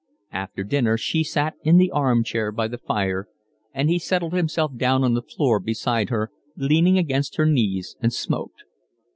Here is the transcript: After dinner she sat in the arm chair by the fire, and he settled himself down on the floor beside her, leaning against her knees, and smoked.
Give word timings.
After 0.31 0.63
dinner 0.63 0.97
she 0.97 1.23
sat 1.23 1.53
in 1.63 1.77
the 1.77 1.91
arm 1.91 2.23
chair 2.23 2.51
by 2.51 2.67
the 2.67 2.79
fire, 2.79 3.27
and 3.71 3.87
he 3.87 3.99
settled 3.99 4.33
himself 4.33 4.75
down 4.75 5.03
on 5.03 5.13
the 5.13 5.21
floor 5.21 5.59
beside 5.59 6.09
her, 6.09 6.31
leaning 6.57 6.97
against 6.97 7.35
her 7.35 7.45
knees, 7.45 7.97
and 8.01 8.11
smoked. 8.11 8.63